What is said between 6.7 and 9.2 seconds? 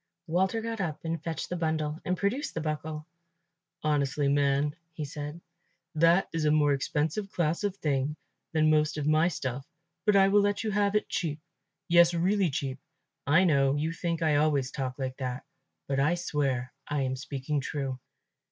expensive class of thing than most of